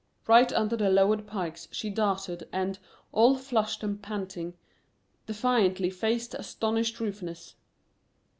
[0.27, 2.79] Right under the lowered pikes she darted and,
[3.11, 4.55] all flushed and panting,
[5.27, 7.53] defiantly faced the astonished Rufinus.